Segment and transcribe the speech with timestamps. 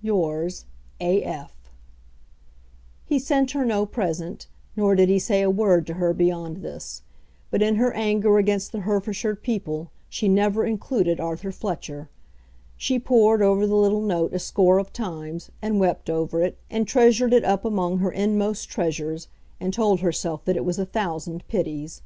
[0.00, 0.64] Yours,
[1.02, 1.22] A.
[1.22, 1.52] F.
[3.04, 7.02] He sent her no present, nor did he say a word to her beyond this;
[7.50, 12.08] but in her anger against the Herefordshire people she never included Arthur Fletcher.
[12.78, 16.88] She pored over the little note a score of times, and wept over it, and
[16.88, 19.28] treasured it up among her inmost treasures,
[19.60, 22.00] and told herself that it was a thousand pities.